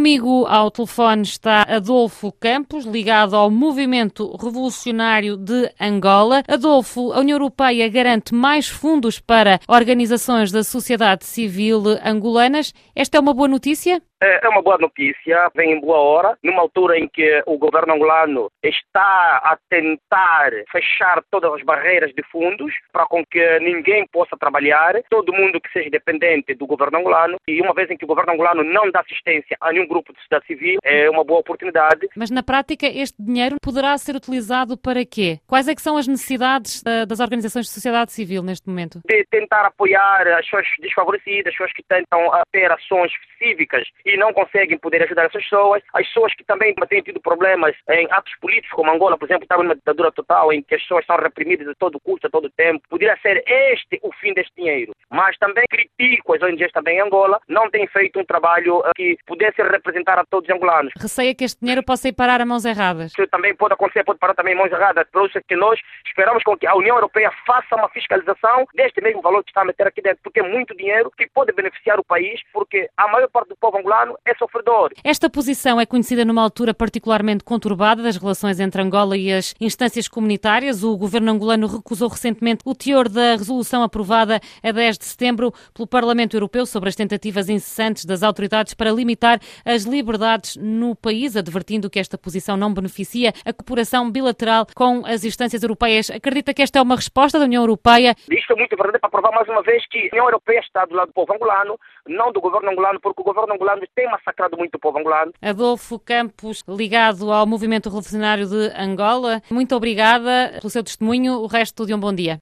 comigo 0.00 0.46
ao 0.46 0.70
telefone 0.70 1.20
está 1.20 1.60
Adolfo 1.68 2.32
Campos, 2.32 2.86
ligado 2.86 3.36
ao 3.36 3.50
Movimento 3.50 4.34
Revolucionário 4.34 5.36
de 5.36 5.70
Angola. 5.78 6.42
Adolfo, 6.48 7.12
a 7.12 7.20
União 7.20 7.36
Europeia 7.36 7.86
garante 7.86 8.34
mais 8.34 8.66
fundos 8.66 9.20
para 9.20 9.60
organizações 9.68 10.50
da 10.50 10.64
sociedade 10.64 11.26
civil 11.26 11.82
angolanas. 12.02 12.72
Esta 12.96 13.18
é 13.18 13.20
uma 13.20 13.34
boa 13.34 13.46
notícia? 13.46 14.00
É, 14.22 14.44
é 14.44 14.48
uma 14.48 14.60
boa 14.60 14.76
notícia, 14.76 15.50
vem 15.54 15.72
em 15.72 15.80
boa 15.80 15.98
hora, 15.98 16.38
numa 16.42 16.60
altura 16.60 16.98
em 16.98 17.08
que 17.08 17.42
o 17.46 17.56
governo 17.56 17.94
angolano 17.94 18.50
está 18.62 19.40
a 19.42 19.56
tentar 19.68 20.50
fechar 20.70 21.22
todas 21.30 21.54
as 21.54 21.62
barreiras 21.62 22.12
de 22.14 22.22
fundos 22.30 22.74
para 22.92 23.06
com 23.06 23.24
que 23.24 23.58
ninguém 23.60 24.06
possa 24.12 24.36
trabalhar, 24.36 24.94
todo 25.08 25.32
mundo 25.32 25.60
que 25.60 25.72
seja 25.72 25.88
dependente 25.88 26.54
do 26.54 26.66
governo 26.66 26.98
angolano, 26.98 27.36
e 27.48 27.62
uma 27.62 27.72
vez 27.72 27.90
em 27.90 27.96
que 27.96 28.04
o 28.04 28.08
governo 28.08 28.32
angolano 28.32 28.62
não 28.62 28.90
dá 28.90 29.00
assistência 29.00 29.56
a 29.58 29.72
nenhum 29.72 29.88
grupo 29.88 30.12
de 30.12 30.18
sociedade 30.18 30.46
civil, 30.46 30.78
é 30.84 31.08
uma 31.08 31.24
boa 31.24 31.40
oportunidade. 31.40 32.06
Mas 32.14 32.30
na 32.30 32.42
prática 32.42 32.86
este 32.86 33.16
dinheiro 33.22 33.56
poderá 33.62 33.96
ser 33.96 34.14
utilizado 34.14 34.76
para 34.76 35.04
quê? 35.06 35.38
Quais 35.46 35.66
é 35.66 35.74
que 35.74 35.80
são 35.80 35.96
as 35.96 36.06
necessidades 36.06 36.82
das 37.08 37.20
organizações 37.20 37.66
de 37.66 37.72
sociedade 37.72 38.12
civil 38.12 38.42
neste 38.42 38.68
momento? 38.68 39.00
De 39.06 39.24
tentar 39.30 39.64
apoiar 39.64 40.28
as 40.28 40.44
pessoas 40.44 40.66
desfavorecidas, 40.80 41.46
as 41.46 41.52
pessoas 41.52 41.72
que 41.72 41.82
tentam 41.84 42.30
ter 42.52 42.70
ações 42.70 43.12
cívicas 43.38 43.88
e 44.14 44.16
não 44.16 44.32
conseguem 44.32 44.78
poder 44.78 45.02
ajudar 45.02 45.26
essas 45.26 45.42
pessoas, 45.42 45.82
as 45.94 46.06
pessoas 46.06 46.34
que 46.34 46.44
também 46.44 46.74
têm 46.88 47.02
tido 47.02 47.20
problemas 47.20 47.74
em 47.88 48.06
atos 48.10 48.34
políticos, 48.40 48.70
como 48.70 48.90
Angola, 48.90 49.16
por 49.16 49.26
exemplo, 49.26 49.44
estava 49.44 49.62
numa 49.62 49.74
ditadura 49.74 50.10
total 50.12 50.52
em 50.52 50.62
que 50.62 50.74
as 50.74 50.82
pessoas 50.82 51.06
são 51.06 51.16
reprimidas 51.16 51.68
a 51.68 51.74
todo 51.74 52.00
custo, 52.00 52.26
a 52.26 52.30
todo 52.30 52.50
tempo, 52.50 52.82
poderia 52.88 53.16
ser 53.22 53.42
este 53.46 53.98
o 54.02 54.12
fim 54.14 54.34
deste 54.34 54.52
dinheiro. 54.56 54.92
Mas 55.10 55.36
também 55.38 55.64
critico 55.70 56.34
as 56.34 56.42
ONGs 56.42 56.72
também 56.72 56.98
em 56.98 57.00
Angola, 57.00 57.40
não 57.48 57.70
têm 57.70 57.86
feito 57.86 58.18
um 58.18 58.24
trabalho 58.24 58.82
eh, 58.86 58.90
que 58.96 59.16
pudesse 59.26 59.62
representar 59.62 60.18
a 60.18 60.24
todos 60.24 60.48
os 60.48 60.54
angolanos. 60.54 60.92
Receia 60.98 61.34
que 61.34 61.44
este 61.44 61.60
dinheiro 61.60 61.82
possa 61.82 62.08
ir 62.08 62.12
parar 62.12 62.40
a 62.40 62.46
mãos 62.46 62.64
erradas. 62.64 63.12
Isso 63.12 63.26
também 63.28 63.54
pode 63.54 63.74
acontecer, 63.74 64.04
pode 64.04 64.18
parar 64.18 64.34
também 64.34 64.54
a 64.54 64.56
mãos 64.56 64.72
erradas. 64.72 65.06
Por 65.10 65.26
isso 65.26 65.38
é 65.38 65.42
que 65.46 65.56
nós 65.56 65.78
esperamos 66.06 66.42
com 66.42 66.56
que 66.56 66.66
a 66.66 66.74
União 66.74 66.96
Europeia 66.96 67.30
faça 67.46 67.76
uma 67.76 67.88
fiscalização 67.88 68.66
deste 68.74 69.00
mesmo 69.00 69.22
valor 69.22 69.42
que 69.44 69.50
está 69.50 69.62
a 69.62 69.64
meter 69.64 69.86
aqui 69.86 70.02
dentro, 70.02 70.20
porque 70.22 70.40
é 70.40 70.42
muito 70.42 70.76
dinheiro 70.76 71.10
que 71.16 71.28
pode 71.28 71.52
beneficiar 71.52 71.98
o 71.98 72.04
país, 72.04 72.40
porque 72.52 72.88
a 72.96 73.08
maior 73.08 73.28
parte 73.28 73.48
do 73.48 73.56
povo 73.56 73.78
angolano 73.78 73.99
é 74.24 74.34
sofredor. 74.34 74.92
Esta 75.04 75.28
posição 75.30 75.80
é 75.80 75.86
conhecida 75.86 76.24
numa 76.24 76.42
altura 76.42 76.74
particularmente 76.74 77.44
conturbada 77.44 78.02
das 78.02 78.16
relações 78.16 78.60
entre 78.60 78.80
Angola 78.82 79.16
e 79.16 79.32
as 79.32 79.54
instâncias 79.60 80.08
comunitárias. 80.08 80.82
O 80.82 80.96
governo 80.96 81.32
angolano 81.32 81.66
recusou 81.66 82.08
recentemente 82.08 82.62
o 82.64 82.74
teor 82.74 83.08
da 83.08 83.32
resolução 83.32 83.82
aprovada 83.82 84.40
a 84.62 84.72
10 84.72 84.98
de 84.98 85.04
setembro 85.04 85.52
pelo 85.74 85.86
Parlamento 85.86 86.36
Europeu 86.36 86.66
sobre 86.66 86.88
as 86.88 86.96
tentativas 86.96 87.48
incessantes 87.48 88.04
das 88.04 88.22
autoridades 88.22 88.74
para 88.74 88.90
limitar 88.90 89.40
as 89.64 89.84
liberdades 89.84 90.56
no 90.56 90.94
país, 90.94 91.36
advertindo 91.36 91.90
que 91.90 91.98
esta 91.98 92.18
posição 92.18 92.56
não 92.56 92.72
beneficia 92.72 93.32
a 93.44 93.52
cooperação 93.52 94.10
bilateral 94.10 94.66
com 94.74 95.04
as 95.06 95.24
instâncias 95.24 95.62
europeias. 95.62 96.10
Acredita 96.10 96.54
que 96.54 96.62
esta 96.62 96.78
é 96.78 96.82
uma 96.82 96.96
resposta 96.96 97.38
da 97.38 97.44
União 97.44 97.62
Europeia? 97.62 98.14
Isto 98.30 98.52
é 98.52 98.56
muito 98.56 98.76
verdade 98.76 98.98
para 98.98 99.10
provar 99.10 99.32
mais 99.32 99.48
uma 99.48 99.62
vez 99.62 99.86
que 99.88 99.98
a 99.98 100.08
União 100.12 100.26
Europeia 100.26 100.60
está 100.60 100.84
do 100.84 100.94
lado 100.94 101.08
do 101.08 101.14
povo 101.14 101.34
angolano, 101.34 101.78
não 102.06 102.32
do 102.32 102.40
governo 102.40 102.70
angolano, 102.70 103.00
porque 103.00 103.20
o 103.20 103.24
governo 103.24 103.54
angolano 103.54 103.82
tem 103.94 104.08
massacrado 104.08 104.56
muito 104.56 104.74
o 104.76 104.78
povo 104.78 104.98
angolano. 104.98 105.32
Adolfo 105.42 105.98
Campos, 105.98 106.62
ligado 106.68 107.32
ao 107.32 107.46
Movimento 107.46 107.86
Revolucionário 107.86 108.46
de 108.46 108.72
Angola, 108.76 109.42
muito 109.50 109.74
obrigada 109.74 110.52
pelo 110.60 110.70
seu 110.70 110.84
testemunho. 110.84 111.40
O 111.40 111.46
resto 111.46 111.86
de 111.86 111.94
um 111.94 112.00
bom 112.00 112.12
dia. 112.12 112.38